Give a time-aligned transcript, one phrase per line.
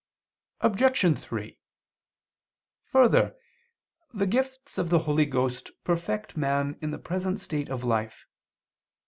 [0.61, 1.19] Obj.
[1.25, 1.59] 3:
[2.85, 3.35] Further,
[4.11, 8.25] the gifts of the Holy Ghost perfect man in the present state of life.